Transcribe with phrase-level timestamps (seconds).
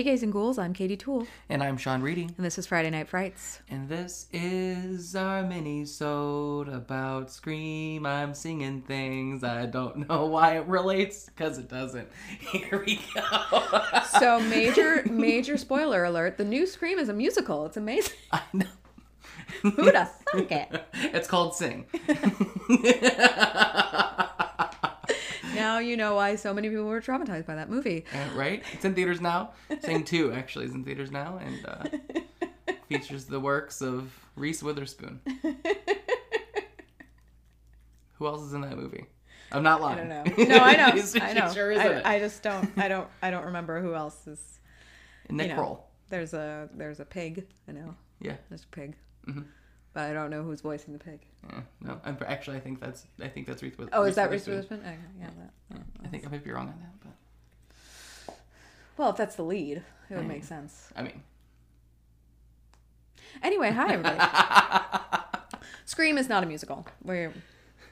[0.00, 2.22] Hey, gays and ghouls, I'm Katie Toole, And I'm Sean Reedy.
[2.22, 3.60] and this is Friday Night Frights.
[3.68, 8.06] And this is our mini-sode about Scream.
[8.06, 9.44] I'm singing things.
[9.44, 12.08] I don't know why it relates, because it doesn't.
[12.38, 13.78] Here we go.
[14.18, 17.66] So, major, major spoiler alert the new Scream is a musical.
[17.66, 18.16] It's amazing.
[18.32, 18.64] I know.
[19.60, 20.82] Who'd have thunk it?
[20.94, 21.84] It's called Sing.
[25.60, 28.04] Now you know why so many people were traumatized by that movie.
[28.12, 28.62] Uh, right?
[28.72, 29.52] It's in theaters now.
[29.82, 31.84] Sing 2 actually is in theaters now and uh,
[32.88, 35.20] features the works of Reese Witherspoon.
[38.14, 39.06] Who else is in that movie?
[39.52, 40.08] I'm not I lying.
[40.08, 40.44] don't know.
[40.44, 41.02] No, I know.
[41.22, 41.52] I know.
[41.52, 42.06] sure is in it.
[42.06, 42.70] I, I just don't.
[42.78, 43.08] I don't.
[43.22, 44.60] I don't remember who else is.
[45.28, 45.60] Nick you know.
[45.60, 45.86] Kroll.
[46.08, 47.46] There's a there's a pig.
[47.68, 47.94] I know.
[48.20, 48.36] Yeah.
[48.48, 48.94] There's a pig.
[49.28, 49.44] Mhm.
[49.92, 51.20] But I don't know who's voicing the pig.
[51.48, 53.76] Yeah, no, I'm actually I think that's I think that's Reese.
[53.76, 54.78] With- Oh, Reese is that Reese Witherspoon.
[54.82, 55.00] Witherspoon?
[55.18, 55.30] Okay, yeah,
[55.78, 55.82] that.
[56.04, 57.14] I think I might be wrong on that,
[58.26, 58.34] but
[58.96, 60.28] Well, if that's the lead, it would Mm.
[60.28, 60.92] make sense.
[60.94, 61.22] I mean,
[63.42, 64.18] Anyway, hi everybody.
[65.86, 66.86] Scream is not a musical.
[67.02, 67.32] We're,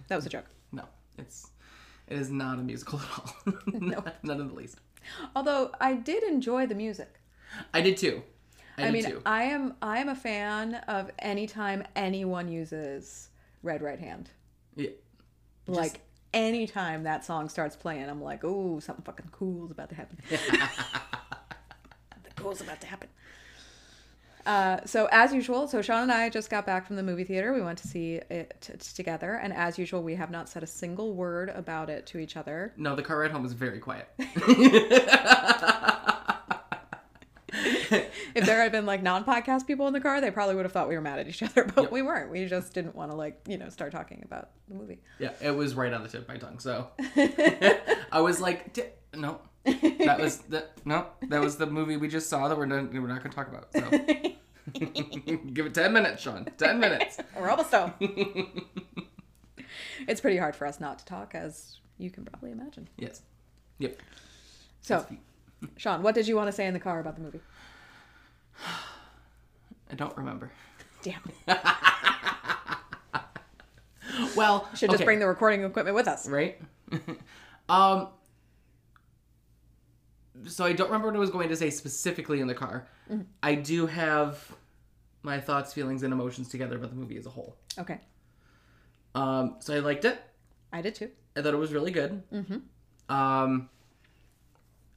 [0.08, 0.44] that was a joke.
[0.72, 0.84] no,
[1.16, 1.50] it's
[2.06, 3.34] it is not a musical at all.
[3.80, 4.04] No.
[4.22, 4.78] none in the least.
[5.34, 7.20] Although I did enjoy the music.
[7.72, 8.22] I did too.
[8.78, 9.22] I, I, mean, too.
[9.26, 13.28] I am I am a fan of anytime anyone uses
[13.62, 14.30] Red Right Hand.
[14.76, 14.90] Yeah.
[15.66, 16.00] Like
[16.32, 20.18] anytime that song starts playing, I'm like, oh, something fucking cool's about to happen.
[20.30, 23.08] something cool's about to happen.
[24.46, 27.52] Uh, so as usual, so Sean and I just got back from the movie theater.
[27.52, 30.66] We went to see it t- together, and as usual, we have not said a
[30.66, 32.72] single word about it to each other.
[32.78, 34.08] No, the car ride home was very quiet.
[38.38, 40.88] If there had been like non-podcast people in the car, they probably would have thought
[40.88, 42.30] we were mad at each other, but we weren't.
[42.30, 45.00] We just didn't want to like you know start talking about the movie.
[45.18, 46.58] yeah, it was right on the tip of my tongue.
[46.58, 46.88] So
[48.12, 48.82] I was like, "D-
[49.14, 52.92] no, that was the no, that was the movie we just saw that we're not,
[52.92, 53.72] we're not going to talk about.
[53.72, 53.90] So
[55.52, 56.46] give it ten minutes, Sean.
[56.56, 57.18] Ten minutes.
[57.38, 57.92] We're almost done.
[60.06, 62.88] it's pretty hard for us not to talk, as you can probably imagine.
[62.96, 63.22] Yes.
[63.78, 63.98] Yep.
[64.80, 65.06] So,
[65.76, 67.40] Sean, what did you want to say in the car about the movie?
[69.90, 70.50] I don't remember.
[71.02, 71.22] Damn.
[74.36, 76.28] Well, Should just okay, bring the recording equipment with us.
[76.28, 76.60] right.
[77.68, 78.08] um.
[80.46, 82.86] So I don't remember what I was going to say specifically in the car.
[83.10, 83.22] Mm-hmm.
[83.42, 84.52] I do have
[85.22, 87.56] my thoughts, feelings, and emotions together about the movie as a whole.
[87.78, 87.98] Okay.
[89.14, 89.56] Um.
[89.60, 90.20] So I liked it.
[90.72, 91.10] I did too.
[91.36, 92.22] I thought it was really good.
[92.32, 93.14] Mm-hmm.
[93.14, 93.68] Um.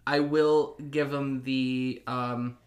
[0.05, 2.57] I will give them the um.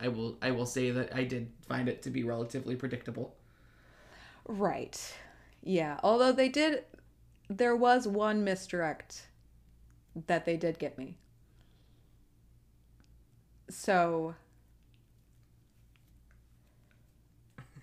[0.00, 0.36] I will.
[0.42, 3.34] I will say that I did find it to be relatively predictable.
[4.46, 5.14] Right.
[5.62, 5.98] Yeah.
[6.02, 6.84] Although they did,
[7.48, 9.28] there was one misdirect
[10.26, 11.16] that they did get me.
[13.70, 14.34] So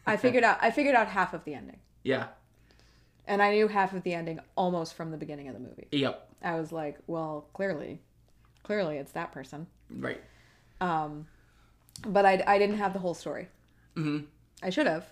[0.05, 1.79] I figured out I figured out half of the ending.
[2.03, 2.29] Yeah.
[3.27, 5.87] And I knew half of the ending almost from the beginning of the movie.
[5.91, 6.29] Yep.
[6.41, 8.01] I was like, well, clearly,
[8.63, 9.67] clearly it's that person.
[9.91, 10.19] Right.
[10.81, 11.27] Um,
[12.05, 13.47] But I, I didn't have the whole story.
[13.95, 14.25] Mm-hmm.
[14.63, 15.05] I should have.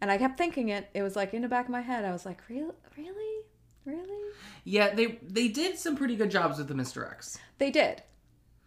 [0.00, 0.88] And I kept thinking it.
[0.94, 2.04] It was like in the back of my head.
[2.04, 2.74] I was like, really?
[2.96, 3.44] Really?
[3.84, 4.32] Really?
[4.64, 7.10] Yeah, they they did some pretty good jobs with the Mr.
[7.10, 7.38] X.
[7.58, 8.02] They did.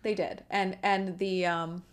[0.04, 0.44] They did.
[0.50, 1.84] And and the um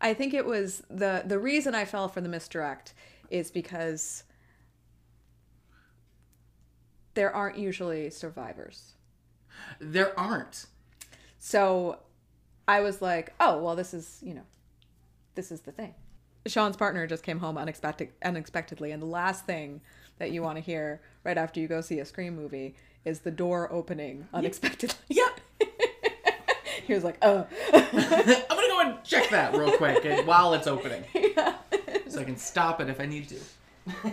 [0.00, 2.94] I think it was the the reason I fell for the misdirect
[3.30, 4.24] is because
[7.14, 8.94] there aren't usually survivors.
[9.80, 10.66] There aren't.
[11.38, 11.98] So
[12.66, 14.44] I was like, oh, well, this is, you know,
[15.34, 15.94] this is the thing.
[16.46, 19.80] Sean's partner just came home unexpected, unexpectedly, and the last thing
[20.18, 22.74] that you want to hear right after you go see a Scream movie
[23.04, 24.96] is the door opening unexpectedly.
[25.08, 25.40] Yep.
[26.86, 27.46] he was like, oh.
[27.72, 31.04] I'm gonna go and check that real quick and, while it's opening,
[32.08, 34.12] so I can stop it if I need to.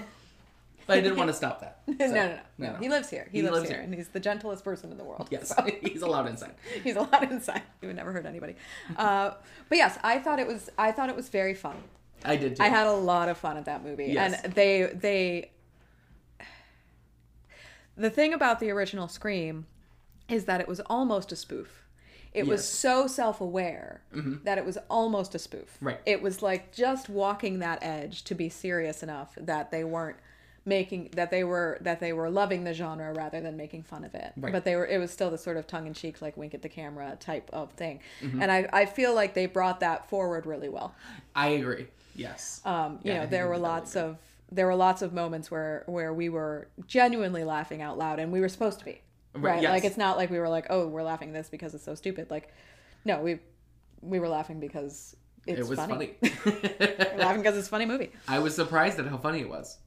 [0.87, 1.81] But I didn't want to stop that.
[1.87, 2.79] no, so, no, no, no.
[2.79, 3.27] He lives here.
[3.31, 3.83] He, He lives, lives here, here.
[3.85, 5.27] and he's the gentlest person in the world.
[5.29, 6.53] Yes, so he's allowed inside.
[6.83, 7.61] he's allowed inside.
[7.81, 8.55] He would never hurt anybody.
[8.95, 9.31] Uh,
[9.69, 10.69] but yes, I thought it was.
[10.77, 11.75] I thought it was very fun.
[12.25, 12.63] I did too.
[12.63, 14.41] I had a lot of fun at that movie, Yes.
[14.43, 15.51] and they they.
[17.95, 19.65] The thing about the original Scream
[20.29, 21.83] is that it was almost a spoof.
[22.33, 24.01] It was so self-aware
[24.43, 25.75] that it was almost a spoof.
[25.77, 25.87] Mm-hmm.
[25.87, 25.99] Right.
[26.05, 30.17] It was like just walking that edge to be serious enough that they weren't
[30.67, 34.13] making that they were that they were loving the genre rather than making fun of
[34.13, 34.33] it.
[34.37, 34.51] Right.
[34.51, 37.15] But they were it was still the sort of tongue-in-cheek like wink at the camera
[37.19, 38.01] type of thing.
[38.21, 38.41] Mm-hmm.
[38.41, 40.93] And I I feel like they brought that forward really well.
[41.35, 41.87] I agree.
[42.15, 42.61] Yes.
[42.65, 44.17] Um, you Yeah, know, there were lots really of
[44.51, 48.39] there were lots of moments where where we were genuinely laughing out loud, and we
[48.41, 49.01] were supposed to be,
[49.33, 49.61] right?
[49.61, 49.71] yes.
[49.71, 51.95] Like it's not like we were like, oh, we're laughing at this because it's so
[51.95, 52.29] stupid.
[52.29, 52.53] Like,
[53.05, 53.39] No, we
[54.01, 55.15] we were laughing because
[55.45, 56.15] it's it was funny.
[56.21, 56.33] funny.
[56.45, 58.11] We're laughing because it's a funny movie.
[58.27, 59.77] I was surprised at how funny it was.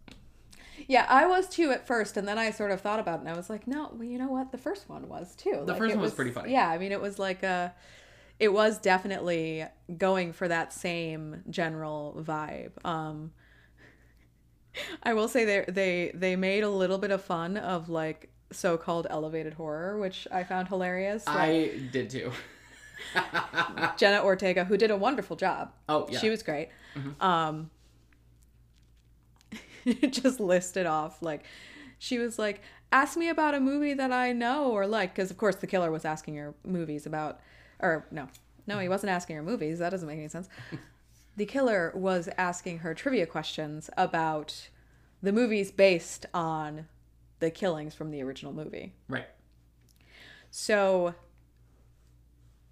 [0.90, 3.28] Yeah, I was too at first, and then I sort of thought about it, and
[3.28, 4.50] I was like, no, well, you know what?
[4.50, 5.62] The first one was too.
[5.64, 6.50] The Like, first one was pretty funny.
[6.50, 7.72] Yeah, I mean, it was like a,
[8.40, 9.64] it was definitely
[9.96, 12.72] going for that same general vibe.
[12.84, 13.30] Um,
[15.04, 19.06] I will say they they they made a little bit of fun of like so-called
[19.10, 21.24] elevated horror, which I found hilarious.
[21.28, 22.32] Like, I did too.
[23.96, 25.72] Jenna Ortega, who did a wonderful job.
[25.88, 26.18] Oh, yeah.
[26.18, 26.70] She was great.
[27.20, 27.70] Um
[30.10, 31.44] just listed off like
[31.98, 32.62] she was like
[32.92, 35.90] ask me about a movie that I know or like cuz of course the killer
[35.90, 37.40] was asking her movies about
[37.80, 38.28] or no.
[38.66, 39.78] No, he wasn't asking her movies.
[39.78, 40.48] That doesn't make any sense.
[41.36, 44.68] the killer was asking her trivia questions about
[45.22, 46.86] the movies based on
[47.40, 48.92] the killings from the original movie.
[49.08, 49.26] right.
[50.50, 51.14] So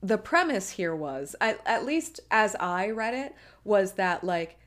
[0.01, 3.35] the premise here was, at, at least as I read it,
[3.65, 4.59] was that like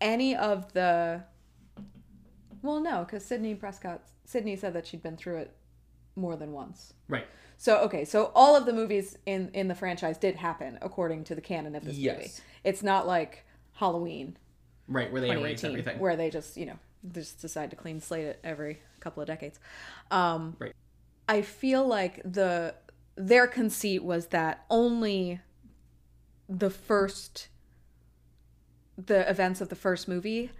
[0.00, 1.22] any of the
[2.62, 5.52] well, no, because Sidney Prescott Sidney said that she'd been through it
[6.16, 6.92] more than once.
[7.08, 7.26] Right.
[7.56, 11.34] So okay, so all of the movies in in the franchise did happen according to
[11.34, 12.04] the canon of this movie.
[12.04, 12.40] Yes.
[12.64, 14.36] It's not like Halloween
[14.88, 15.10] Right.
[15.12, 15.98] Where they erase everything.
[15.98, 16.78] where they just you know
[17.12, 19.58] just decide to clean slate it every couple of decades.
[20.10, 20.74] Um, Right.
[21.28, 22.74] I feel like the
[23.16, 25.40] their conceit was that only
[26.48, 27.48] the first
[29.06, 30.50] the events of the first movie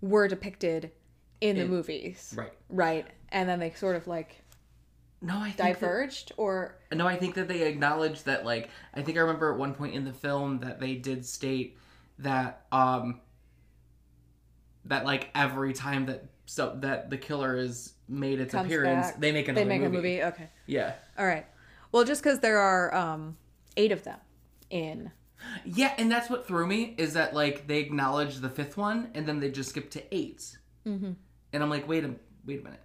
[0.00, 0.92] were depicted
[1.40, 2.52] in the movies, Right.
[2.68, 3.06] right?
[3.30, 4.42] And then they sort of like
[5.20, 9.02] No, I think that- diverged, or No, I think that they acknowledged that like I
[9.02, 11.76] think I remember at one point in the film that they did state
[12.18, 13.20] that um
[14.84, 19.20] that like every time that so that the killer is made its Comes appearance, back,
[19.20, 19.78] they make another movie.
[19.78, 20.20] they make movie.
[20.20, 20.34] a movie.
[20.34, 20.94] Okay, Yeah.
[21.18, 21.44] all right.
[21.90, 23.36] Well, just because there are um,
[23.76, 24.20] eight of them
[24.70, 25.10] in
[25.64, 29.26] Yeah, and that's what threw me is that like they acknowledged the fifth one and
[29.26, 31.12] then they just skipped to 8 Mm-hmm.
[31.52, 32.82] And I'm like, wait a wait a minute.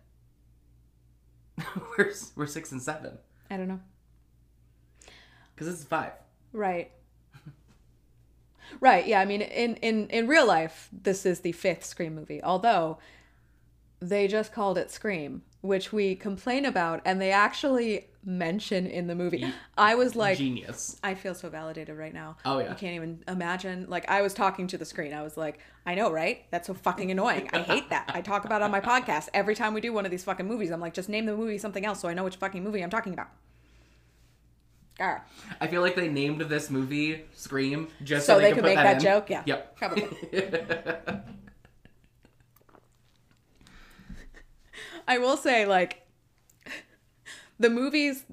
[1.97, 3.17] we're we're six and seven
[3.49, 3.79] I don't know.
[5.53, 6.13] because this is five.
[6.53, 6.91] Right.
[8.79, 9.05] Right.
[9.05, 9.19] Yeah.
[9.19, 12.41] I mean, in in in real life, this is the fifth Scream movie.
[12.41, 12.97] Although
[13.99, 19.15] they just called it Scream, which we complain about, and they actually mention in the
[19.15, 19.45] movie.
[19.77, 20.99] I was like, Genius.
[21.03, 22.37] I feel so validated right now.
[22.45, 22.69] Oh, yeah.
[22.69, 23.85] You can't even imagine.
[23.89, 25.13] Like I was talking to the screen.
[25.13, 26.45] I was like, I know, right?
[26.51, 27.49] That's so fucking annoying.
[27.53, 28.11] I hate that.
[28.13, 30.45] I talk about it on my podcast every time we do one of these fucking
[30.47, 30.69] movies.
[30.71, 32.89] I'm like, just name the movie something else so I know which fucking movie I'm
[32.91, 33.29] talking about.
[34.99, 35.25] Arr.
[35.59, 38.67] I feel like they named this movie Scream just So so, they could could put
[38.67, 39.01] make that, that in.
[39.01, 39.29] joke?
[39.29, 39.43] Yeah.
[39.47, 39.75] Yep.
[39.77, 40.07] Probably.
[45.11, 46.07] I will say, like,
[47.59, 48.23] the movies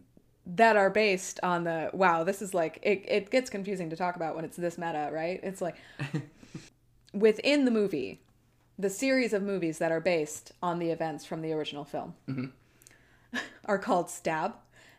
[0.47, 4.15] that are based on the wow, this is like it, it gets confusing to talk
[4.15, 5.41] about when it's this meta, right?
[5.43, 5.75] It's like
[7.13, 8.23] within the movie,
[8.79, 13.37] the series of movies that are based on the events from the original film mm-hmm.
[13.65, 14.55] are called Stab.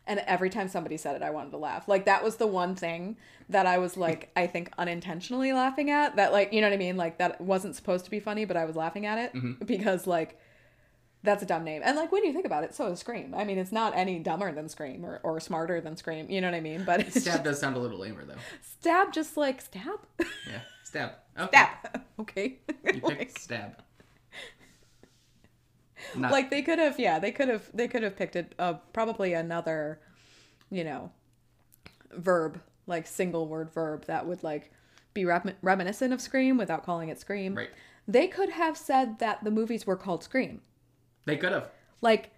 [0.05, 1.87] And every time somebody said it, I wanted to laugh.
[1.87, 3.15] Like that was the one thing
[3.47, 6.17] that I was like, I think unintentionally laughing at.
[6.17, 6.97] That like, you know what I mean?
[6.97, 9.63] Like that wasn't supposed to be funny, but I was laughing at it mm-hmm.
[9.63, 10.37] because like
[11.23, 11.81] that's a dumb name.
[11.83, 13.33] And like when you think about it, so is Scream.
[13.35, 16.29] I mean, it's not any dumber than Scream or, or smarter than Scream.
[16.29, 16.83] You know what I mean?
[16.85, 18.35] But Stab does sound a little lamer though.
[18.61, 19.99] stab just like stab.
[20.19, 20.61] Yeah.
[20.83, 21.11] Stab.
[21.39, 21.49] Okay.
[21.81, 22.01] stab.
[22.19, 22.59] okay.
[22.93, 23.75] You Like- picked stab.
[26.15, 28.75] Not, like they could have yeah they could have they could have picked it uh,
[28.93, 29.99] probably another
[30.71, 31.11] you know
[32.13, 34.71] verb like single word verb that would like
[35.13, 37.69] be rem- reminiscent of scream without calling it scream Right.
[38.07, 40.61] they could have said that the movies were called scream
[41.25, 41.69] they could have.
[42.01, 42.31] like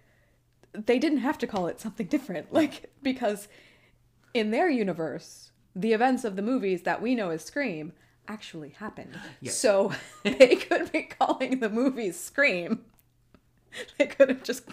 [0.72, 3.48] they didn't have to call it something different like because
[4.34, 7.92] in their universe the events of the movies that we know as scream
[8.28, 9.56] actually happened Yes.
[9.56, 12.84] so they could be calling the movies scream
[13.98, 14.64] they could have just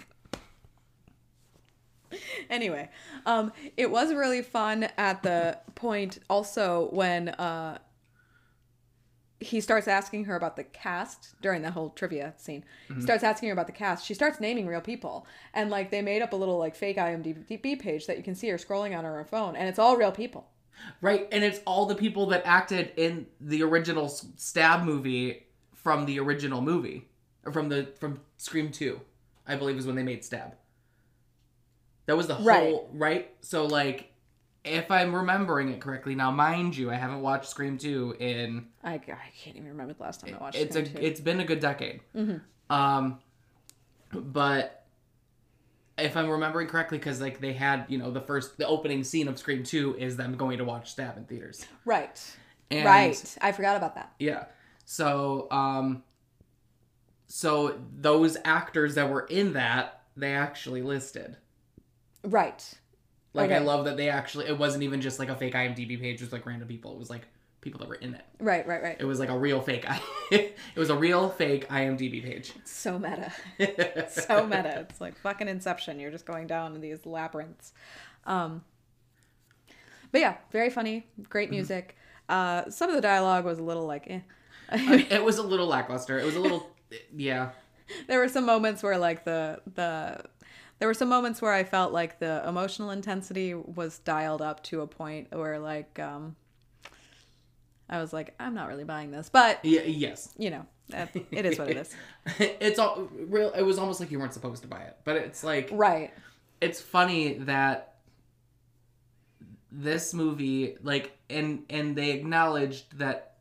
[2.48, 2.88] anyway
[3.26, 7.78] um it was really fun at the point also when uh
[9.40, 12.62] he starts asking her about the cast during that whole trivia scene.
[12.86, 13.02] He mm-hmm.
[13.02, 14.04] starts asking her about the cast.
[14.04, 17.80] She starts naming real people, and like they made up a little like fake IMDb
[17.80, 20.48] page that you can see her scrolling on her phone, and it's all real people.
[21.00, 26.20] Right, and it's all the people that acted in the original Stab movie from the
[26.20, 27.08] original movie,
[27.44, 29.00] or from the from Scream Two,
[29.46, 30.54] I believe is when they made Stab.
[32.06, 32.70] That was the Right.
[32.70, 33.34] whole right.
[33.40, 34.12] So like,
[34.64, 38.94] if I'm remembering it correctly, now mind you, I haven't watched Scream Two in I,
[38.94, 40.98] I can't even remember the last time I watched it's a 2.
[41.00, 42.00] it's been a good decade.
[42.68, 43.18] Um,
[44.12, 44.84] but
[45.98, 49.28] if I'm remembering correctly, because like they had, you know, the first, the opening scene
[49.28, 51.66] of Scream Two is them going to watch Stab in theaters.
[51.84, 52.20] Right.
[52.70, 53.36] And, right.
[53.40, 54.12] I forgot about that.
[54.18, 54.44] Yeah.
[54.84, 56.02] So, um,
[57.26, 61.36] so those actors that were in that, they actually listed.
[62.24, 62.74] Right.
[63.32, 64.46] Like I love that they actually.
[64.46, 66.92] It wasn't even just like a fake IMDb page with like random people.
[66.92, 67.22] It was like
[67.60, 68.24] people that were in it.
[68.40, 68.66] Right.
[68.66, 68.82] Right.
[68.82, 68.96] Right.
[68.98, 69.86] It was like a real fake.
[70.30, 72.52] it was a real fake IMDb page.
[72.64, 73.32] So meta.
[74.10, 74.86] so meta.
[74.88, 76.00] It's like fucking Inception.
[76.00, 77.72] You're just going down these labyrinths.
[78.26, 78.64] Um,
[80.12, 81.06] but yeah, very funny.
[81.28, 81.96] Great music.
[82.28, 84.20] Uh, some of the dialogue was a little like, eh.
[84.72, 86.18] it was a little lackluster.
[86.18, 86.70] It was a little,
[87.14, 87.50] yeah.
[88.06, 90.24] there were some moments where like the the
[90.80, 94.80] there were some moments where I felt like the emotional intensity was dialed up to
[94.80, 96.34] a point where like um
[97.88, 99.82] I was like I'm not really buying this but Yeah.
[99.82, 100.34] Yes.
[100.36, 100.66] you know
[101.30, 101.94] it is what it is
[102.40, 103.52] it's all real.
[103.52, 106.12] It was almost like you weren't supposed to buy it, but it's like right
[106.60, 107.94] it's funny that
[109.70, 113.34] this movie like and and they acknowledged that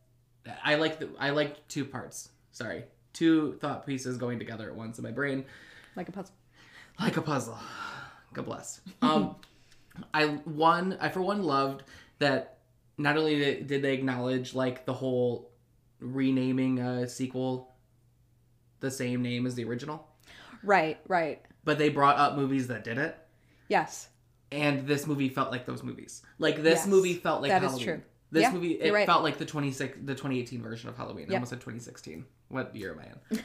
[0.64, 2.30] I like the I like two parts.
[2.52, 5.46] Sorry, two thought pieces going together at once in my brain
[5.96, 6.34] like a puzzle
[7.00, 7.58] like a puzzle.
[8.34, 8.82] God bless.
[9.02, 9.36] Um,
[10.14, 11.84] I one I for one loved
[12.20, 12.60] that
[12.98, 15.52] not only did they acknowledge like the whole
[16.00, 17.74] renaming a sequel
[18.80, 20.08] the same name as the original,
[20.64, 23.18] right right but they brought up movies that did it.
[23.68, 24.08] yes
[24.52, 26.24] and this movie felt like those movies.
[26.40, 27.86] Like this Yes, movie felt like that is Halloween.
[27.86, 28.02] true.
[28.32, 29.06] This Yeah, movie it right.
[29.06, 31.28] felt like the 26 the 2018 version of Halloween.
[31.30, 32.26] I almost said 2016.
[32.48, 33.36] What year am I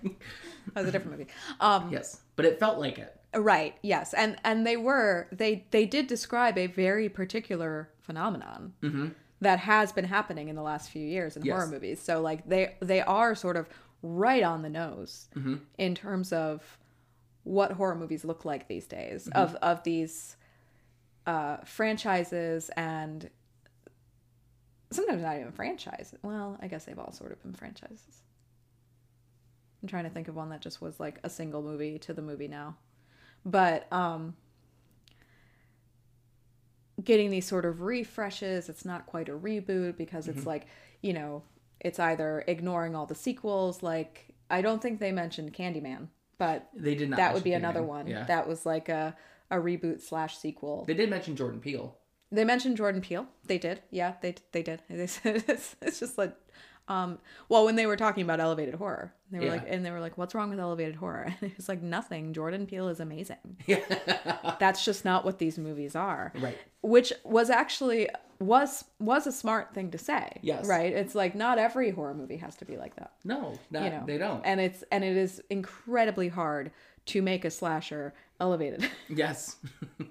[0.00, 0.16] in?
[0.74, 3.16] that was a different movie um yes, but it felt like it.
[3.34, 9.14] right yes and and they were they they did describe a very particular phenomenon Mhm.
[9.40, 11.54] that has been happening in the last few years in Yes.
[11.54, 12.00] horror movies.
[12.00, 13.68] So like they they are sort of
[14.02, 15.56] right on the nose Mm-hmm.
[15.78, 16.78] in terms of
[17.44, 19.38] what horror movies look like these days Mm-hmm.
[19.42, 20.36] of of these
[21.26, 23.30] uh, franchises and
[24.90, 26.18] sometimes not even franchises.
[26.22, 28.22] Well, I guess they've all sort of been franchises.
[29.82, 32.22] I'm trying to think of one that just was like a single movie to the
[32.22, 32.76] movie now.
[33.44, 34.34] But um
[37.02, 40.66] getting these sort of refreshes, it's not quite a reboot because it's like,
[41.00, 41.42] you know,
[41.80, 46.94] it's either ignoring all the sequels like I don't think they mentioned Candyman, but They
[46.94, 47.16] did not.
[47.16, 48.06] that would be mention another one.
[48.06, 49.16] Yeah, That was like a
[49.50, 50.84] a reboot slash sequel.
[50.86, 51.96] they did mention Jordan Peele.
[52.30, 53.26] They mentioned Jordan Peele.
[53.46, 53.80] They did.
[53.90, 54.82] Yeah, they they did.
[54.88, 56.36] They said it's, it's just like
[56.90, 57.18] um
[57.48, 59.14] well when they were talking about elevated horror.
[59.30, 59.50] They were Yeah.
[59.52, 61.26] like and they were like what's wrong with elevated horror?
[61.40, 62.34] And it was like nothing.
[62.34, 63.36] Jordan Peele is amazing.
[63.66, 63.80] Yeah,
[64.58, 66.32] That's just not what these movies are.
[66.40, 66.58] right.
[66.82, 68.08] Which was actually
[68.40, 70.32] was was a smart thing to say.
[70.42, 70.66] Yes.
[70.66, 70.92] Right?
[70.92, 73.12] It's like not every horror movie has to be like that.
[73.24, 74.02] No, not, You know.
[74.06, 74.44] they don't.
[74.44, 76.70] And it's and it is incredibly hard
[77.06, 79.56] to make a slasher elevated yes,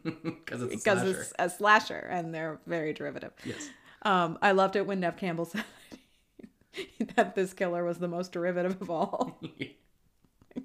[0.03, 3.31] because it's because it's a slasher and they're very derivative.
[3.43, 3.69] Yes.
[4.03, 5.65] Um, I loved it when Neve Campbell said
[7.15, 9.39] that this killer was the most derivative of all.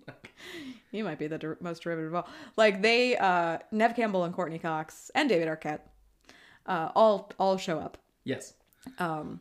[0.93, 2.29] he might be the der- most derivative of all.
[2.57, 5.81] Like they, uh, Neve Campbell and Courteney Cox and David Arquette,
[6.67, 8.55] uh, all all show up, yes.
[8.99, 9.41] Um,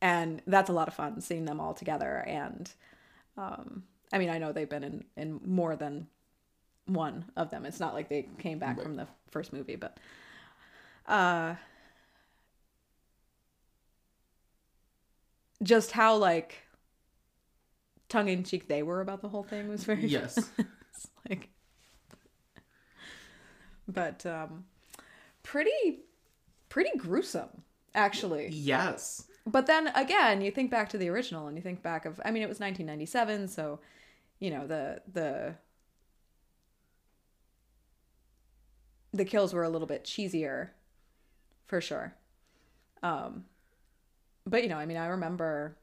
[0.00, 2.24] and that's a lot of fun seeing them all together.
[2.26, 2.70] And
[3.36, 6.08] um, I mean, I know they've been in in more than
[6.86, 7.66] one of them.
[7.66, 9.98] It's not like they came back from the first movie, but
[11.06, 11.54] uh
[15.62, 16.56] just how like
[18.08, 20.50] tongue in cheek they were about the whole thing was very Yes.
[21.28, 21.48] like
[23.88, 24.64] but um
[25.42, 26.00] pretty
[26.68, 27.62] pretty gruesome
[27.94, 29.24] actually yes.
[29.46, 32.30] but then again you think back to the original and you think back of i
[32.30, 33.78] mean it was 1997 so
[34.40, 35.54] you know the the
[39.12, 40.70] the kills were a little bit cheesier
[41.64, 42.14] for sure
[43.02, 43.44] um
[44.46, 45.76] but you know i mean i remember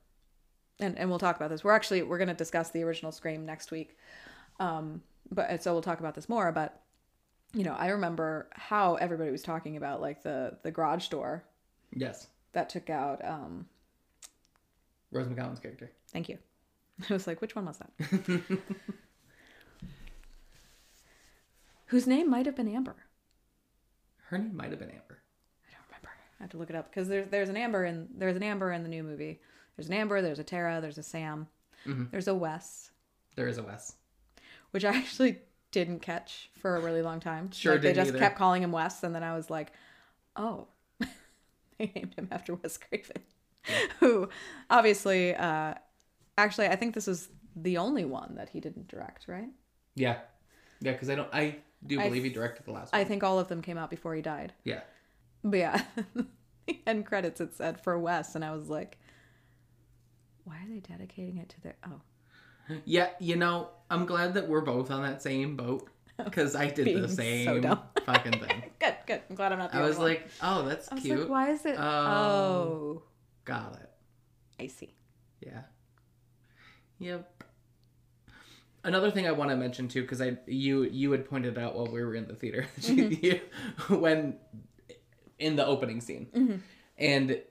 [0.79, 3.45] and and we'll talk about this we're actually we're going to discuss the original scream
[3.45, 3.97] next week
[4.59, 5.01] um
[5.31, 6.81] but so we'll talk about this more but
[7.53, 11.43] you know i remember how everybody was talking about like the the garage door
[11.95, 12.27] Yes.
[12.53, 13.67] that took out um
[15.11, 15.91] Rose McGowan's character.
[16.11, 16.37] thank you
[17.09, 17.91] i was like which one was that
[21.87, 22.95] whose name might have been amber
[24.27, 25.19] Her name might have been Amber.
[26.43, 28.07] I don't remember i have to look it up because there's there's an amber in
[28.17, 29.39] there's an amber in the new movie
[29.75, 31.47] there's an amber there's a tara there's a sam
[31.87, 32.11] Mhm.
[32.11, 32.91] there's a wes
[33.35, 33.95] There is a Wes.
[34.71, 35.39] which i actually
[35.71, 38.19] didn't catch for a really long time Sure like, they just either.
[38.19, 39.71] kept calling him wes and then i was like
[40.35, 40.67] oh
[41.77, 43.21] they named him after wes craven
[43.99, 44.29] who
[44.69, 45.73] obviously uh
[46.37, 49.49] actually i think this was the only one that he didn't direct right
[49.95, 50.17] Yeah.
[50.81, 51.29] Yeah, because I don't.
[51.33, 52.99] I do I believe he directed the last one.
[52.99, 54.51] I think all of them came out before he died.
[54.65, 54.81] yeah.
[55.43, 55.81] But yeah,
[56.67, 58.97] the end credits it said for Wes, and I was like,
[60.45, 61.75] why are they dedicating it to their?
[61.85, 62.01] Oh,
[62.85, 65.89] Yeah, you know, I'm glad that we're both on that same boat
[66.23, 67.79] because I did Being the same dumb.
[68.05, 68.63] fucking thing.
[68.79, 69.21] good, good.
[69.29, 69.71] I'm glad I'm not.
[69.71, 70.07] The I was one.
[70.07, 71.19] like, oh, that's I was cute.
[71.19, 71.75] like, why is it?
[71.77, 71.83] Oh.
[71.83, 73.03] oh,
[73.45, 73.89] Got it.
[74.63, 74.93] I see.
[75.41, 75.61] Yeah.
[76.99, 77.43] Yep.
[78.85, 81.87] Another thing I want to mention too, because I you you had pointed out while
[81.87, 83.95] we were in the theater, Mm-hmm.
[83.95, 84.35] when
[85.39, 86.55] in the opening scene, Mm-hmm.
[86.97, 87.41] and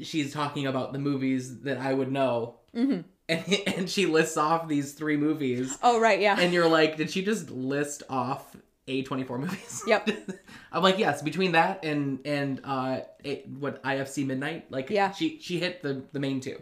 [0.00, 3.00] she's talking about the movies that I would know, Mm-hmm.
[3.28, 6.38] and and she lists off these three movies, Oh right, yeah.
[6.38, 8.56] and you're like, did she just list off
[8.88, 9.82] A24 movies?
[9.86, 10.08] Yep.
[10.72, 11.22] I'm like, yes.
[11.22, 15.12] Between that and and uh, it, what IFC Midnight, like, Yeah.
[15.12, 16.60] She she hit the the main two.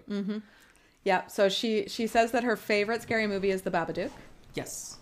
[1.05, 1.27] yeah.
[1.29, 4.11] So she she says that her favorite scary movie is The Babadook.
[4.55, 4.99] Yes.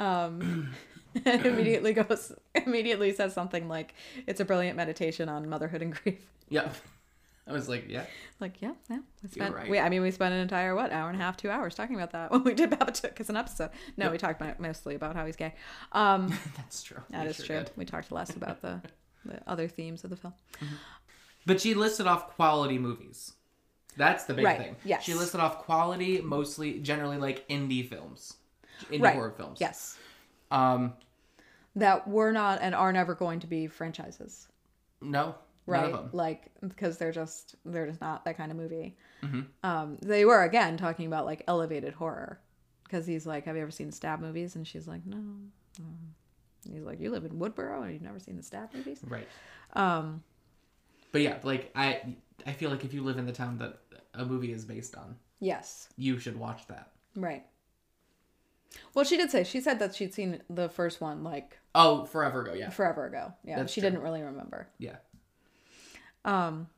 [0.00, 0.70] Um,
[1.24, 3.94] and immediately goes immediately says something like,
[4.26, 6.20] "It's a brilliant meditation on motherhood and grief."
[6.50, 6.74] Yep.
[7.46, 8.04] I was like, yeah.
[8.40, 8.98] Like, yeah, yeah.
[9.22, 9.70] We spent, right.
[9.70, 11.96] we, I mean, we spent an entire what hour and a half, two hours talking
[11.96, 13.70] about that when we did Babadook as an episode.
[13.96, 14.12] No, Yep.
[14.12, 15.54] we talked about, mostly about how he's gay.
[15.92, 16.98] Um, That's true.
[17.08, 17.56] that We is sure true.
[17.60, 17.70] did.
[17.74, 18.82] We talked less about the
[19.24, 20.34] the other themes of the film.
[21.46, 23.32] But she listed off quality movies.
[23.96, 24.76] That's the big Right, thing.
[24.84, 25.02] yes.
[25.02, 28.34] She listed off quality, mostly, generally like indie films,
[28.90, 29.14] indie Right.
[29.14, 29.58] horror films.
[29.60, 29.96] Yes,
[30.50, 30.92] Um.
[31.78, 34.48] That were not and are never going to be franchises.
[35.00, 35.34] No.
[35.66, 36.10] right None of them.
[36.12, 39.46] like because they're just they're just not that kind of movie Mhm.
[39.62, 42.40] um they were again talking about like elevated horror
[42.84, 45.16] because he's like have you ever seen stab movies and she's like no.
[46.64, 49.28] And he's like you live in woodsboro and you've never seen the stab movies Right.
[49.74, 50.22] um
[51.12, 53.78] But yeah, like I, I feel like if you live in the town that
[54.14, 56.90] a movie is based on, yes you should watch that.
[57.14, 57.44] right
[58.94, 62.42] well she did say she said that she'd seen the first one like Oh, forever
[62.42, 62.54] ago.
[62.54, 62.70] Yeah.
[62.70, 63.90] forever ago yeah That's she true.
[63.90, 64.96] didn't really remember Yeah.
[66.24, 66.68] um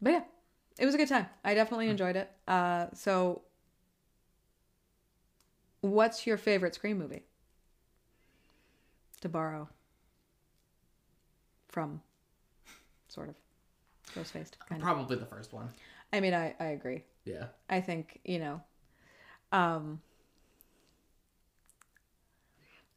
[0.00, 0.22] but yeah
[0.78, 3.42] it was a good time i definitely enjoyed it uh so
[5.80, 7.24] what's your favorite scream movie
[9.20, 9.68] to borrow
[11.68, 12.00] from
[13.08, 13.34] sort of
[14.14, 15.68] ghost faced kind of Probably the first one.
[16.12, 17.46] i mean i i agree Yeah.
[17.68, 18.60] I think, you know,
[19.52, 20.00] um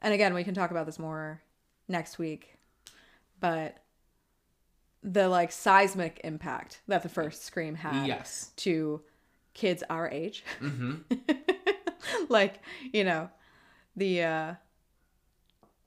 [0.02, 1.42] and again, we can talk about this more
[1.88, 2.58] next week,
[3.40, 3.78] but
[5.04, 8.52] the like seismic impact that the first Scream had Yes.
[8.58, 9.02] to
[9.54, 10.44] kids our age.
[10.60, 11.14] Mm-hmm.
[12.30, 12.62] like,
[12.92, 13.30] you know,
[13.96, 14.54] the uh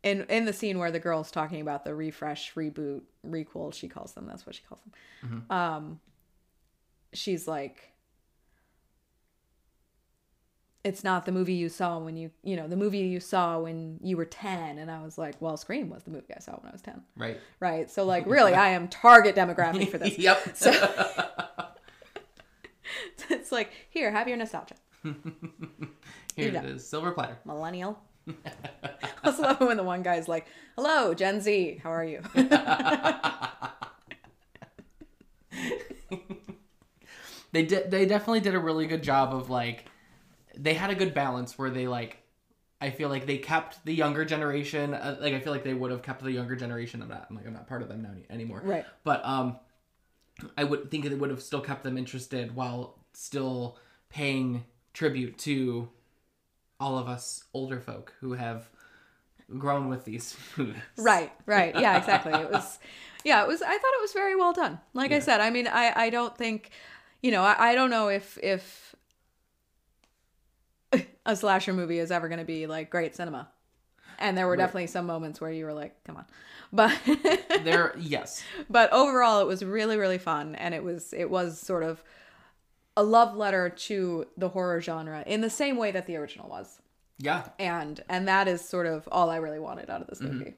[0.02, 4.12] in in the scene where the girl's talking about the refresh, reboot, requel, she calls
[4.12, 4.80] them, that's what she calls
[5.22, 5.44] them.
[5.50, 6.00] Um
[7.12, 7.92] she's like
[10.82, 13.98] it's not the movie you saw when you you know the movie you saw when
[14.02, 16.68] you were 10 and i was like well scream was the movie i saw when
[16.68, 17.38] i was 10 Right.
[17.60, 20.40] right so like really i am target demographic for this yep.
[20.54, 20.70] So-
[23.30, 25.12] it's like here have your nostalgia Here
[26.36, 26.88] you it is.
[26.88, 27.38] Silver platter.
[27.44, 28.90] millennial I
[29.24, 32.22] also love it when the one guy's like hello gen z how are you
[37.52, 39.86] they did they definitely did a really good job of like
[40.56, 42.18] they had a good balance where they like
[42.80, 45.90] I feel like they kept the younger generation uh, like I feel like they would
[45.90, 48.10] have kept the younger generation I'm not I'm like I'm not part of them now
[48.30, 49.58] anymore right but um
[50.56, 55.88] I would think they would have still kept them interested while still paying tribute to
[56.78, 58.68] all of us older folk who have
[59.58, 61.74] grown with these movies Right, right.
[61.74, 62.32] Yeah, exactly.
[62.34, 62.78] It was,
[63.24, 64.78] yeah, it was, I thought it was very well done.
[64.94, 66.70] Like I said, I mean, I, I don't think,
[67.22, 68.89] you know, I, I don't know if, if
[71.26, 73.48] a slasher movie is ever going to be like great cinema.
[74.18, 74.58] And there were Right.
[74.58, 76.24] definitely some moments where you were like, come on.
[76.72, 76.96] But,
[77.64, 80.54] there yes but overall it was really, really fun.
[80.54, 82.02] And it was, it was sort of
[82.96, 86.79] a love letter to the horror genre in the same way that the original was.
[87.22, 90.54] Yeah And, and that is sort of all I really wanted out of this movie.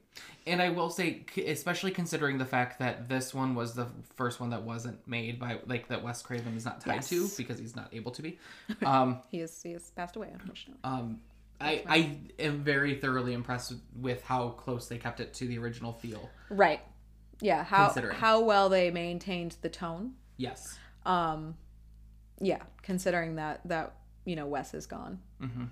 [0.46, 4.50] And I will say, especially considering the fact that this one was the first one
[4.50, 7.88] that wasn't made by, like, that Wes Craven is not tied to because he's not
[7.92, 8.38] able to be.
[8.84, 10.80] Um, He is, he has passed away, unfortunately.
[10.84, 11.20] um,
[11.60, 15.92] I, I am very thoroughly impressed with, how close they kept it to the original
[15.92, 16.28] feel.
[16.50, 16.80] Right.
[17.40, 17.62] Yeah.
[17.64, 20.14] How how well they maintained the tone.
[20.36, 20.78] Yes.
[21.06, 21.54] Um,
[22.40, 22.62] yeah.
[22.82, 23.94] Considering that that
[24.24, 25.20] you know Wes is gone.
[25.40, 25.68] Mhm.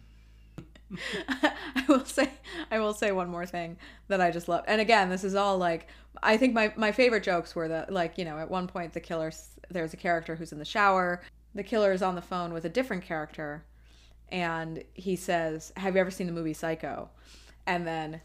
[1.28, 2.30] I will say
[2.70, 3.76] I will say one more thing
[4.08, 4.64] that I just love.
[4.66, 5.86] And again, this is all like
[6.22, 9.00] I think my my favorite jokes were the like you know at one point the
[9.00, 9.30] killer
[9.70, 11.22] there's a character who's in the shower.
[11.54, 13.64] The killer is on the phone with a different character.
[14.30, 17.08] and he says, "Have you ever seen the movie Psycho?"
[17.66, 18.20] And then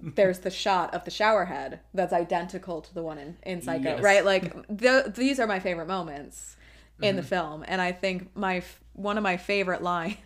[0.00, 3.90] there's the shot of the shower head that's identical to the one in, in Psycho,
[3.90, 4.02] Yes.
[4.02, 4.24] right?
[4.24, 6.56] Like the, these are my favorite moments
[7.02, 7.16] in Mm-hmm.
[7.16, 8.62] the film, and I think my
[8.94, 10.16] one of my favorite lines.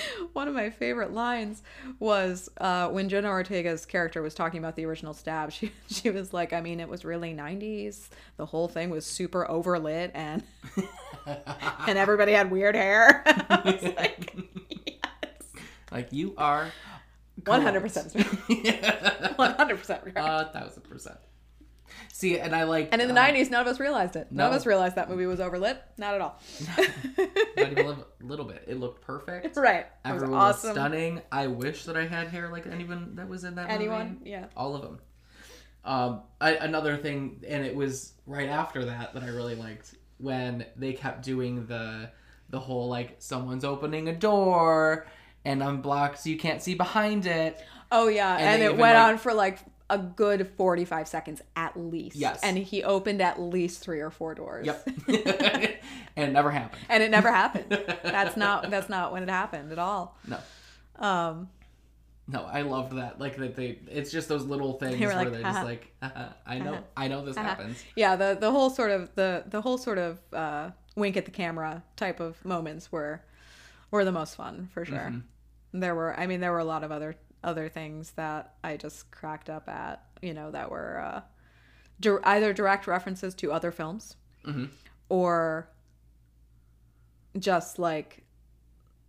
[0.32, 1.62] One of my favorite lines
[1.98, 5.52] was uh, when Jenna Ortega's character was talking about the original stab.
[5.58, 8.08] She she was like, "I mean, it was really '90s.
[8.36, 10.42] The whole thing was super overlit, and
[11.86, 14.36] and everybody had weird hair." I was like,
[15.90, 16.70] Like you are.
[17.44, 18.12] One hundred percent,
[19.36, 20.02] one hundred percent.
[20.16, 21.18] A thousand percent.
[22.18, 22.88] See, and I like.
[22.90, 24.26] And in the uh, '90s, none of us realized it.
[24.32, 25.78] None of us realized that movie was overlit.
[25.98, 26.40] Not at all.
[26.76, 26.88] Not
[27.56, 28.64] even a little, bit.
[28.66, 29.56] It looked perfect.
[29.56, 29.86] right.
[30.04, 30.72] It was Everyone was awesome.
[30.72, 31.22] stunning.
[31.30, 34.14] I wish that I had hair like anyone that was in that Anyone?
[34.18, 34.30] movie.
[34.30, 34.46] Yeah.
[34.56, 34.98] All of them.
[35.84, 40.66] Um, I, another thing, and it was right after that that I really liked when
[40.76, 42.10] they kept doing the
[42.50, 45.06] the whole like someone's opening a door
[45.44, 47.64] and unblocked so you can't see behind it.
[47.92, 51.78] Oh yeah, And and, it went like- on for like a good 45 seconds at
[51.78, 52.16] least.
[52.16, 52.40] Yes.
[52.42, 54.66] And he opened at least 3 or 4 doors.
[54.66, 54.86] Yep.
[55.08, 56.82] and it never happened.
[56.88, 57.70] And it never happened.
[58.02, 60.16] That's not that's not when it happened at all.
[60.26, 60.38] No.
[60.98, 61.48] Um
[62.26, 63.18] No, I loved that.
[63.18, 65.64] Like that they it's just those little things They where like, they're just "Haha.
[65.64, 66.82] like "Haha, I know Haha.
[66.96, 67.48] I know this Haha.
[67.48, 67.82] happens.
[67.96, 71.30] yeah, the the whole sort of the the whole sort of uh wink at the
[71.30, 73.22] camera type of moments were
[73.90, 74.98] were the most fun for sure.
[74.98, 75.80] Mm-hmm.
[75.80, 79.10] There were I mean there were a lot of other other things that I just
[79.10, 81.20] cracked up at, you know, that were uh
[82.00, 84.70] dir- either direct references to other films Mhm.
[85.08, 85.68] or
[87.38, 88.24] just like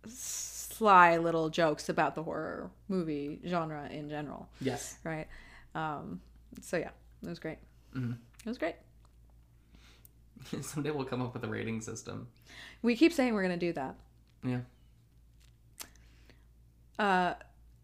[0.06, 4.98] sly little jokes about the horror movie genre in general, Yes.
[5.04, 5.26] right?
[5.74, 6.20] Um
[6.62, 6.90] so yeah,
[7.22, 7.58] it was great.
[7.94, 8.16] Mhm.
[8.44, 8.76] It was great.
[10.62, 12.28] Someday we'll come up with a rating system.
[12.82, 13.94] We keep saying we're going to do that.
[14.42, 14.60] Yeah.
[16.98, 17.34] uh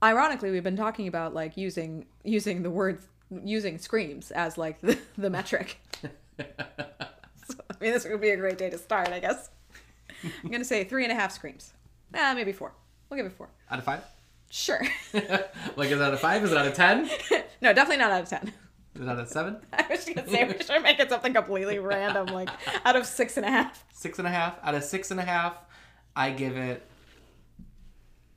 [0.02, 3.06] ironically we've been talking about like using using the words
[3.44, 8.58] using screams as like the, the metric so, i mean this would be a great
[8.58, 9.50] day to start i guess
[10.44, 11.72] i'm gonna say three and a half screams
[12.14, 12.72] ah maybe four
[13.08, 14.02] we'll give it four out of five?
[14.50, 14.80] sure
[15.76, 16.44] like is it out of five?
[16.44, 17.10] Is it out of ten?
[17.60, 18.52] no definitely not out of ten
[18.94, 19.56] Is it out of seven?
[19.72, 22.48] i was gonna say we should make it something completely random like
[22.84, 24.58] out of six and a half Six and a half.
[24.62, 25.54] Out of six and a half,
[26.14, 26.82] I give it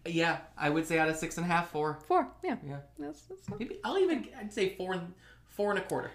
[0.06, 2.00] Yeah, I would say out of six and a half, four.
[2.08, 2.78] four yeah Yeah.
[2.98, 5.14] that's, that's Maybe I'll even I'd say four and
[5.50, 6.12] four and a quarter.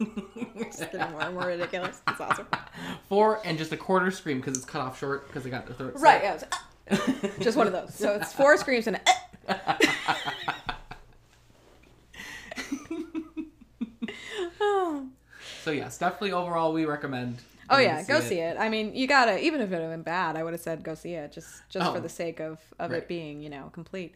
[0.00, 2.46] it's getting more and more ridiculous it's awesome
[3.08, 5.74] four and just a quarter scream because it's cut off short because I got the
[5.74, 5.92] throat.
[5.98, 6.68] right yeah, was, ah.
[7.40, 9.08] just one of those so it's four screams and a,
[9.48, 9.78] eh.
[15.62, 17.38] So yes, definitely overall we recommend.
[17.72, 18.56] Oh yeah, to go see it.
[18.58, 20.94] I mean, you gotta even if it had been bad, I would have said go
[20.94, 21.94] see it just just Oh.
[21.94, 22.98] for the sake of of Right.
[23.02, 24.14] it being you know complete.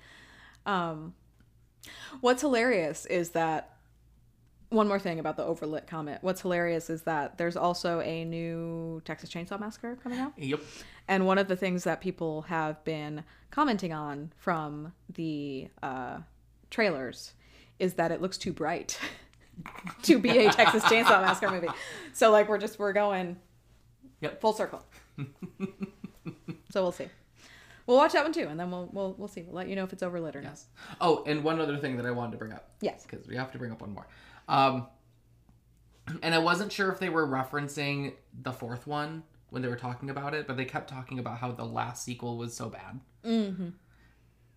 [0.66, 1.14] Um,
[2.20, 3.72] what's hilarious is that
[4.68, 6.18] one more thing about the overlit comment.
[6.22, 10.60] What's hilarious is that there's also a new Texas Chainsaw Massacre coming out, Yep.
[11.06, 16.18] and one of the things that people have been commenting on from the uh,
[16.70, 17.34] trailers
[17.78, 18.98] is that it looks too bright
[20.02, 21.68] to be a Texas Chainsaw Massacre movie.
[22.12, 23.36] So like we're just we're going
[24.20, 24.40] Yep.
[24.40, 24.84] full circle.
[26.70, 27.08] so we'll see.
[27.86, 29.42] We'll watch that one too, and then we'll we'll we'll see.
[29.42, 30.50] We'll let you know if it's overlit or not.
[30.50, 30.66] Yes.
[31.00, 32.70] Oh, and one other thing that I wanted to bring up.
[32.80, 33.06] Yes.
[33.08, 34.08] Because we have to bring up one more.
[34.48, 34.88] Um,
[36.22, 40.10] and I wasn't sure if they were referencing the fourth one when they were talking
[40.10, 43.00] about it, but they kept talking about how the last sequel was so bad.
[43.24, 43.68] Mm-hmm.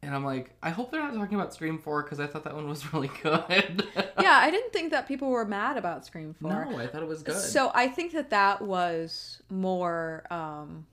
[0.02, 2.56] And I'm like, I hope they're not talking about Scream 4 because I thought that
[2.56, 3.84] one was really good.
[4.22, 6.66] Yeah, I didn't think that people were mad about Scream Four.
[6.66, 7.38] no, I thought it was good.
[7.38, 10.26] So I think that that was more.
[10.30, 10.88] Um,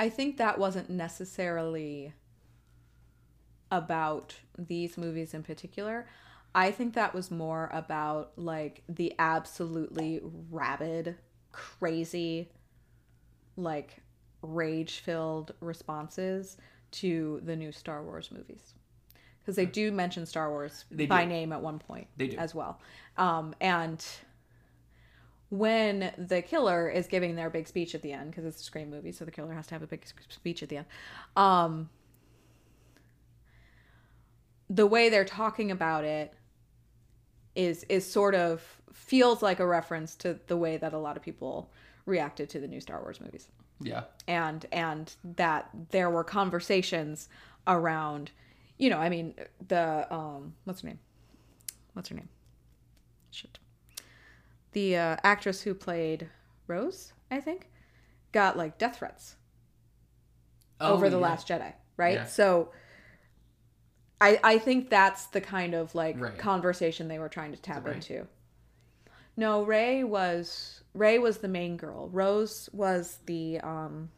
[0.00, 2.12] I think that wasn't necessarily
[3.70, 6.06] about these movies in particular.
[6.54, 10.20] I think that was more about like the absolutely
[10.50, 11.16] rabid,
[11.52, 12.50] crazy,
[13.56, 13.98] like
[14.42, 16.56] rage filled responses
[16.92, 18.74] to the new Star Wars movies.
[19.40, 21.30] Because they do mention Star Wars They by do.
[21.30, 22.36] name at one point They do.
[22.36, 22.78] as well.
[23.16, 24.04] Um, and
[25.48, 28.88] when the killer is giving their big speech at the end, because it's a Scream
[28.88, 30.86] movie, so the killer has to have a big speech at the end.
[31.36, 31.90] Um,
[34.70, 36.32] the way they're talking about it
[37.54, 41.22] is is sort of feels like a reference to the way that a lot of
[41.22, 41.70] people
[42.06, 43.48] reacted to the new Star Wars movies
[43.84, 44.04] yeah.
[44.28, 47.28] and and that there were conversations
[47.66, 48.30] around
[48.78, 49.34] you know i mean
[49.68, 50.98] the um what's her name
[51.94, 52.28] what's her name
[53.30, 53.58] shit
[54.72, 56.28] the uh, actress who played
[56.66, 57.68] rose i think
[58.32, 59.36] got like death threats
[60.80, 61.22] Oh, over the yeah.
[61.22, 62.14] Last Jedi, right?
[62.14, 62.24] Yeah.
[62.26, 62.70] So.
[64.20, 66.36] I, I think that's the kind of like Right.
[66.38, 67.94] conversation they were trying to tap Rey?
[67.94, 68.26] into.
[69.36, 72.08] No, Rey was Rey was the main girl.
[72.10, 74.10] Rose was the um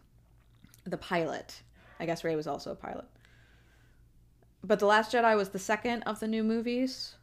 [0.84, 1.62] the pilot.
[2.00, 3.06] I guess Rey was also a pilot.
[4.62, 7.14] But The Last Jedi was the second of the new movies.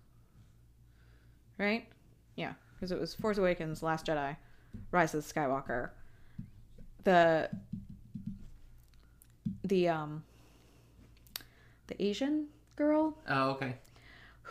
[1.58, 1.88] Right?
[2.36, 4.38] Yeah, because it was Force Awakens, Last Jedi,
[4.92, 5.90] Rise of the Skywalker.
[7.04, 7.50] The
[9.64, 10.24] the um
[11.88, 13.76] the Asian girl Oh, okay.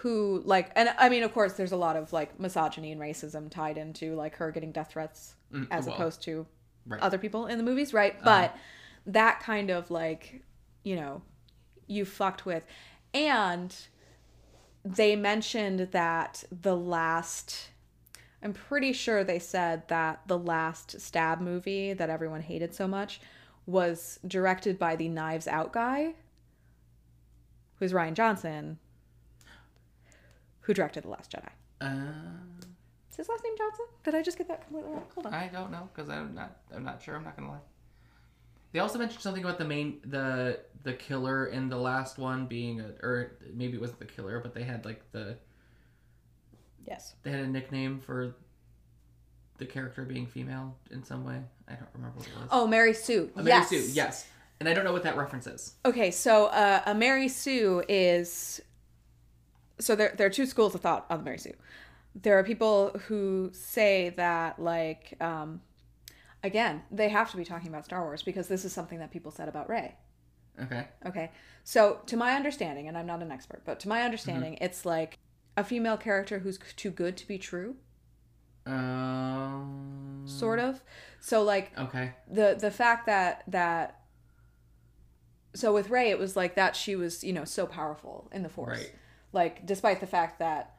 [0.02, 3.50] Who like and i mean of course there's a lot of like misogyny and racism
[3.50, 6.46] tied into like her getting death threats Mm, as well, opposed to
[6.86, 7.00] right.
[7.02, 8.24] other people in the movies right Uh-huh.
[8.24, 8.56] but
[9.06, 10.42] that kind of like
[10.84, 11.22] you know
[11.88, 12.64] you fucked with
[13.12, 13.74] and
[14.84, 17.68] they mentioned that the last
[18.42, 23.20] i'm pretty sure they said that the last stab movie that everyone hated so much
[23.66, 26.14] was directed by the knives out guy
[27.80, 28.78] who's rian johnson
[30.70, 31.48] who directed the last jedi
[31.80, 32.12] Uh,
[33.10, 35.48] is his last name johnson did i just get that completely wrong hold on I
[35.48, 36.58] don't know because I'm not.
[36.74, 37.16] I'm not sure.
[37.16, 37.58] I'm not gonna lie.
[38.72, 42.80] They also mentioned something about the main the the killer in the last one being
[42.80, 45.36] a or maybe it wasn't the killer, but they had like the
[46.86, 48.36] yes they had a nickname for
[49.58, 51.40] the character being female in some way.
[51.68, 52.48] I don't remember what it was.
[52.52, 54.26] oh mary sue A Mary yes Sue, yes.
[54.60, 55.74] And I don't know what that reference is.
[55.86, 58.60] Okay, so uh, a Mary Sue is
[59.80, 61.54] so there there are two schools of thought on the Mary Sue.
[62.14, 65.60] There are people who say that like um,
[66.42, 69.30] again they have to be talking about Star Wars because this is something that people
[69.30, 69.96] said about Rey.
[70.62, 70.88] Okay.
[71.06, 71.30] Okay,
[71.64, 75.16] so to my understanding, and I'm not an expert, but to my understanding, it's like
[75.56, 77.76] a female character who's too good to be true,
[78.66, 80.22] Um.
[80.26, 80.82] sort of.
[81.20, 82.12] So like Okay.
[82.30, 84.00] the the fact that that
[85.54, 88.48] so with Rey it was like that she was you know so powerful in the
[88.48, 88.94] force Right.
[89.32, 90.76] Like despite the fact that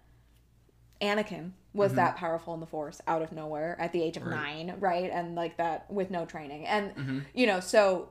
[1.02, 1.96] Anakin was Mhm.
[1.96, 4.66] that powerful in the force out of nowhere at the age of Right.
[4.66, 8.10] 9 right and like that with no training and hmm you know so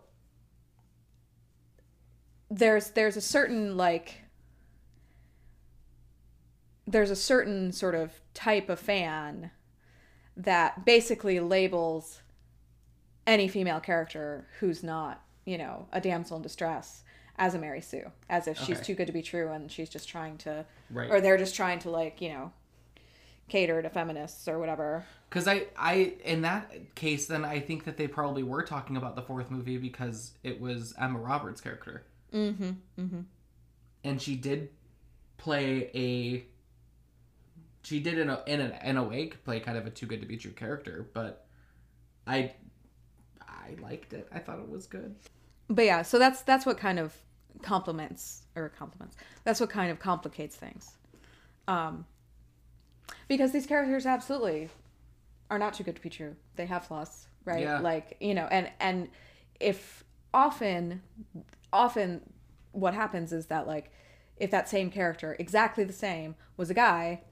[2.50, 4.22] there's there's a certain like
[6.86, 9.50] there's a certain sort of type of fan
[10.36, 12.22] that basically labels
[13.26, 17.04] any female character who's not you know a damsel in distress
[17.40, 18.84] as a Mary Sue as if she's Okay.
[18.84, 21.10] too good to be true and she's just trying to Right.
[21.10, 22.52] or they're just trying to like you know
[23.48, 27.96] cater to feminists or whatever Because I, I, in that case, then I think that
[27.96, 32.70] they probably were talking about the fourth movie because it was Emma Roberts' character, mm-hmm
[32.98, 33.20] mm-hmm
[34.04, 34.68] and she did
[35.36, 36.44] play a.
[37.82, 40.20] She did in a in a in a way play kind of a too good
[40.20, 41.46] to be true character, but
[42.26, 42.52] I,
[43.46, 44.28] I liked it.
[44.32, 45.14] I thought it was good.
[45.68, 47.14] but yeah so that's that's what kind of
[47.62, 49.16] complements or compliments.
[49.44, 50.90] That's what kind of complicates things.
[51.68, 52.04] Um
[53.28, 54.68] because these characters absolutely
[55.50, 56.36] are not too good to be true.
[56.56, 57.62] They have flaws right?
[57.62, 57.80] Yeah.
[57.80, 59.08] like you know and and
[59.58, 61.02] if often
[61.72, 62.20] often
[62.72, 63.90] what happens is that like
[64.36, 67.22] if that same character exactly the same was a guy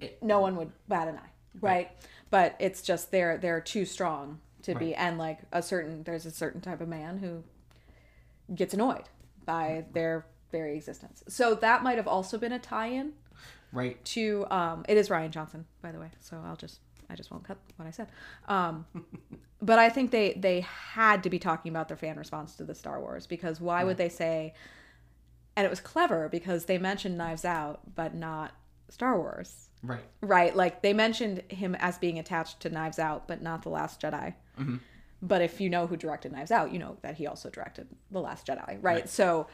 [0.00, 1.90] It- no one would bat an eye right,
[2.30, 6.30] but it's just they're they're too strong to be and like a certain there's a
[6.30, 7.42] certain type of man who
[8.54, 9.04] gets annoyed
[9.44, 13.12] by their very existence so that might have also been a tie-in
[13.72, 14.02] Right.
[14.06, 17.44] to um it is rian johnson by the way so i'll just i just won't
[17.44, 18.08] cut what i said
[18.48, 18.84] um
[19.62, 22.74] but i think they they had to be talking about their fan response to the
[22.74, 24.52] star wars because why would they say
[25.56, 28.52] and it was clever because they mentioned knives out but not
[28.90, 30.04] star wars Right.
[30.20, 34.00] right like they mentioned him as being attached to knives out but not the last
[34.02, 34.80] jedi Mhm.
[35.22, 38.20] But if you know who directed knives out you know that he also directed the
[38.20, 39.08] last jedi right, Right.
[39.08, 39.46] so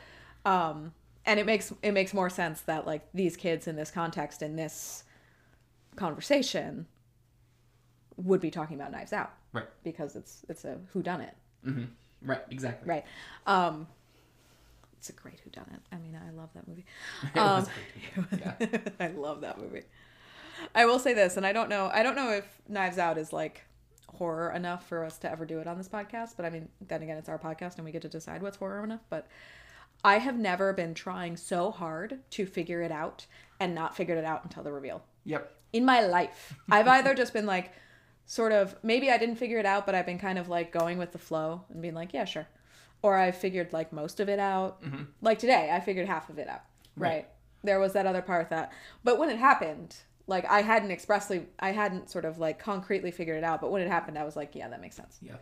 [0.45, 0.93] um
[1.27, 4.57] and it makes it makes more sense that like these kids in this context in
[4.57, 5.05] this
[5.97, 6.87] conversation
[8.17, 9.67] would be talking about knives out Right.
[9.85, 11.85] because it's it's a who done it hmm
[12.23, 12.41] Right.
[12.51, 12.89] Exactly.
[12.89, 13.05] right
[13.47, 13.87] um
[14.97, 16.85] it's a great who done it i mean i love that movie
[17.37, 17.65] um.
[18.39, 18.55] Yeah.
[19.01, 19.83] I love that movie.
[20.75, 21.89] I will say this, and I don't know.
[21.93, 23.63] I don't know if Knives Out is like
[24.09, 26.31] horror enough for us to ever do it on this podcast.
[26.37, 28.83] But I mean, then again, it's our podcast, and we get to decide what's horror
[28.85, 29.01] enough.
[29.11, 29.27] But
[30.05, 33.27] I have never been trying so hard to figure it out
[33.61, 35.53] and not figured it out until the reveal Yep.
[35.73, 36.55] in my life.
[36.71, 37.73] I've either just been like,
[38.27, 40.99] sort of, maybe I didn't figure it out, but I've been kind of like going
[40.99, 42.47] with the flow and being like, yeah, sure.
[43.03, 44.83] Or I figured like most of it out.
[44.83, 45.07] Mhm.
[45.23, 46.63] Like today, I figured half of it out.
[46.97, 47.09] Right.
[47.11, 47.29] Right.
[47.65, 49.97] There was that other part that, but when it happened,
[50.29, 53.61] like I hadn't expressly, I hadn't sort of like concretely figured it out.
[53.61, 55.19] But when it happened, I was like, yeah, that makes sense.
[55.21, 55.37] Yeah.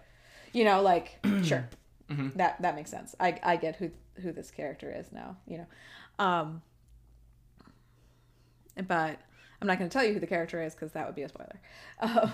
[0.53, 1.69] You know, like, sure.
[2.09, 2.35] Mhm.
[2.37, 3.15] That that makes sense.
[3.19, 3.91] I I get who
[4.23, 5.37] who this character is now.
[5.47, 6.63] You know, um,
[8.87, 9.19] but
[9.61, 11.29] I'm not going to tell you who the character is because that would be a
[11.29, 11.61] spoiler.
[12.01, 12.31] Uh,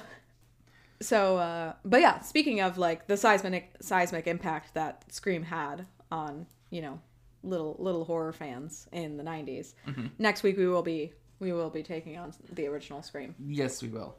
[1.01, 6.47] so, uh, but yeah, speaking of like the seismic seismic impact that Scream had on
[6.71, 7.01] you know
[7.43, 9.73] little little horror fans in the 90s,
[10.19, 11.13] next week we will be
[11.43, 13.35] we will be taking on the original Scream.
[13.45, 14.15] Yes, we will.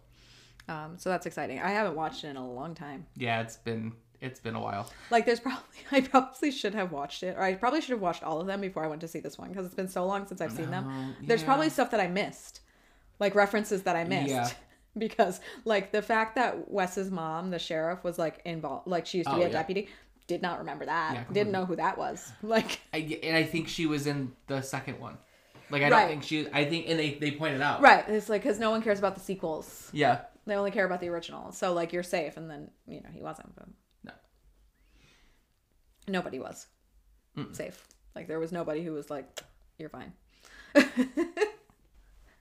[0.68, 1.60] Um, so that's exciting.
[1.60, 3.06] I haven't watched it in a long time.
[3.16, 4.90] Yeah, it's been it's been a while.
[5.10, 8.24] Like, there's probably I probably should have watched it, or I probably should have watched
[8.24, 10.28] all of them before I went to see this one because it's been so long
[10.28, 10.86] since I've seen them.
[10.86, 11.48] No, There's yeah.
[11.48, 12.60] probably stuff that I missed,
[13.20, 14.30] like references that I missed.
[14.30, 14.50] Yeah.
[14.96, 19.28] Because like the fact that Wes's mom, the sheriff, was like involved, like she used
[19.32, 19.52] to Oh, be a yeah.
[19.54, 19.88] deputy,
[20.28, 21.14] did not remember that.
[21.16, 22.32] Yeah, Didn't know who that was.
[22.44, 25.18] Like, I, and I think she was in the second one.
[25.70, 26.00] Like I Right.
[26.02, 26.48] don't think she.
[26.52, 27.82] I think and they they pointed out.
[27.82, 28.04] right?
[28.08, 29.90] It's like because no one cares about the sequels.
[29.94, 30.22] Yeah.
[30.46, 31.52] They only care about the original.
[31.52, 33.56] So like you're safe, and then you know he wasn't.
[33.56, 33.68] But
[34.04, 34.12] No.
[36.08, 36.68] nobody was
[37.54, 37.88] safe.
[38.16, 39.26] Like there was nobody who was like,
[39.80, 40.14] "You're fine."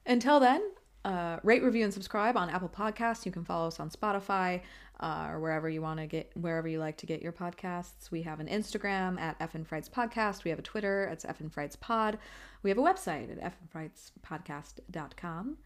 [0.06, 0.62] Until then,
[1.04, 3.24] uh, rate, review, and subscribe on Apple Podcasts.
[3.24, 4.62] You can follow us on Spotify
[5.02, 8.10] uh, or wherever you want to get, wherever you like to get your podcasts.
[8.10, 10.44] We have an Instagram at F and Frights Podcast.
[10.44, 11.04] We have a Twitter.
[11.04, 12.18] It's and Frights Pod.
[12.62, 15.58] We have a website at f fnfrightspodcast.com.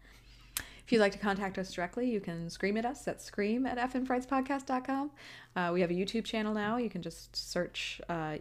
[0.57, 3.77] If you'd like to contact us directly, you can scream at us at scream at
[3.77, 5.11] f fnfrightspodcast.com.
[5.55, 6.77] Uh, we have a YouTube channel now.
[6.77, 8.37] You can just search uh,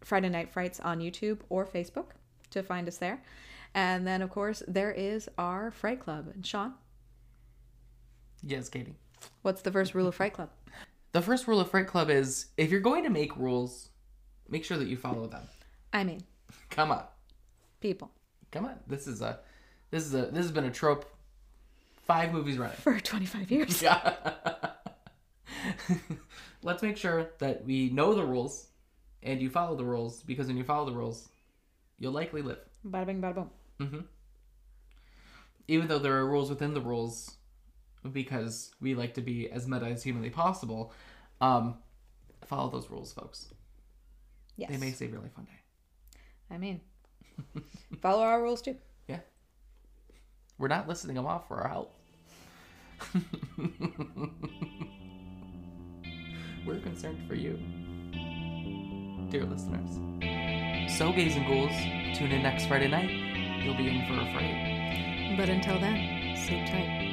[0.00, 2.06] Friday Night Frights on YouTube or Facebook
[2.50, 3.22] to find us there.
[3.74, 6.32] And then, of course, there is our Fright Club.
[6.34, 6.74] And Sean,
[8.42, 8.96] Yes, Katie.
[9.42, 10.50] What's the first rule of Fright Club?
[11.12, 13.88] The first rule of Fright Club is if you're going to make rules,
[14.48, 15.42] make sure that you follow them.
[15.92, 16.22] I mean,
[16.70, 17.04] Come on.
[17.80, 18.10] people.
[18.52, 18.76] Come on.
[18.86, 19.40] This is a
[19.90, 21.06] this is a this has been a trope
[22.06, 22.76] five movies running.
[22.76, 23.82] For 25 years.
[23.82, 24.14] Yeah.
[26.62, 28.68] Let's make sure that we know the rules
[29.22, 31.28] and you follow the rules because when you follow the rules,
[31.98, 32.58] you'll likely live.
[32.86, 33.50] Bada bing, bada boom.
[33.80, 34.00] Mm-hmm.
[35.68, 37.34] Even though there are rules within the rules
[38.10, 40.92] because we like to be as meta as humanly possible,
[41.40, 41.76] um,
[42.46, 43.52] follow those rules, folks.
[44.56, 44.70] Yes.
[44.70, 45.52] They may save your life one day.
[46.50, 46.80] I mean,
[48.00, 48.76] follow our rules too.
[49.06, 49.20] Yeah.
[50.58, 51.94] We're not listing them off for our help.
[56.66, 57.58] We're concerned for you,
[59.30, 59.90] dear listeners.
[60.98, 61.72] So, gays and ghouls,
[62.18, 63.10] tune in next Friday night.
[63.62, 65.36] You'll be in for a fright.
[65.36, 67.07] But until then, sleep tight.